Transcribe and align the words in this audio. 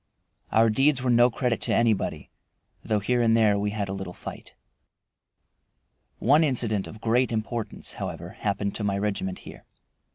Our 0.51 0.71
deeds 0.71 1.03
were 1.03 1.11
no 1.11 1.29
credit 1.29 1.61
to 1.61 1.75
anybody, 1.75 2.31
though 2.83 2.99
here 3.01 3.21
and 3.21 3.37
there 3.37 3.59
we 3.59 3.69
had 3.69 3.87
a 3.87 3.93
little 3.93 4.13
fight. 4.15 4.55
One 6.17 6.43
incident 6.43 6.87
of 6.87 6.99
great 7.01 7.31
importance, 7.31 7.93
however, 8.01 8.29
happened 8.29 8.73
to 8.77 8.83
my 8.83 8.97
regiment 8.97 9.37
here. 9.45 9.63